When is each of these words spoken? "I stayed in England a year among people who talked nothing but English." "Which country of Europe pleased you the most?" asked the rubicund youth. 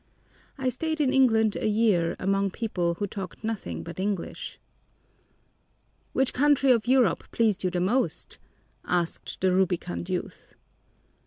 "I 0.57 0.69
stayed 0.69 0.99
in 0.99 1.13
England 1.13 1.55
a 1.55 1.67
year 1.67 2.15
among 2.17 2.49
people 2.49 2.95
who 2.95 3.05
talked 3.05 3.43
nothing 3.43 3.83
but 3.83 3.99
English." 3.99 4.59
"Which 6.11 6.33
country 6.33 6.71
of 6.71 6.87
Europe 6.87 7.29
pleased 7.29 7.63
you 7.63 7.69
the 7.69 7.81
most?" 7.81 8.39
asked 8.83 9.41
the 9.41 9.51
rubicund 9.51 10.09
youth. 10.09 10.55